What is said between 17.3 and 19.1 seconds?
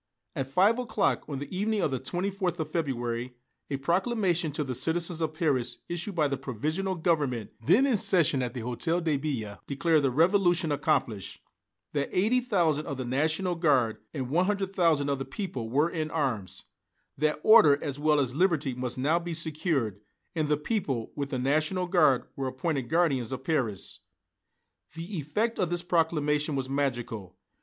order as well as liberty must